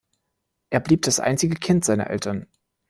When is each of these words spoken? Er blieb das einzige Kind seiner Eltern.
Er 0.71 0.79
blieb 0.79 1.03
das 1.03 1.19
einzige 1.19 1.53
Kind 1.53 1.85
seiner 1.85 2.09
Eltern. 2.09 2.47